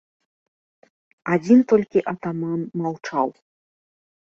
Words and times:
Адзін 1.37 1.59
толькі 1.75 2.05
атаман 2.15 2.59
маўчаў. 2.87 3.27